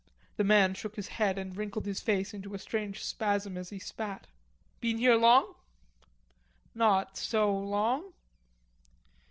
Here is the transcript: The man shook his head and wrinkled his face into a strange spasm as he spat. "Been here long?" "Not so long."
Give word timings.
The 0.37 0.43
man 0.43 0.73
shook 0.73 0.95
his 0.95 1.09
head 1.09 1.37
and 1.37 1.55
wrinkled 1.55 1.85
his 1.85 2.01
face 2.01 2.33
into 2.33 2.55
a 2.55 2.57
strange 2.57 3.03
spasm 3.03 3.55
as 3.55 3.69
he 3.69 3.77
spat. 3.77 4.25
"Been 4.79 4.97
here 4.97 5.13
long?" 5.15 5.53
"Not 6.73 7.17
so 7.17 7.55
long." 7.55 8.11